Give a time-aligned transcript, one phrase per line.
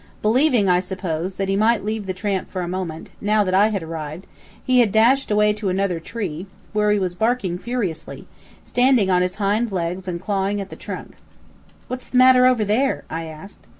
[0.23, 3.67] Believing, I suppose, that he might leave the tramp for a moment, now that I
[3.67, 4.25] had arrived,
[4.65, 8.25] he had dashed away to another tree, where he was barking furiously,
[8.63, 11.17] standing on his hind legs and clawing at the trunk.
[11.87, 13.67] "What's the matter over there?" I asked.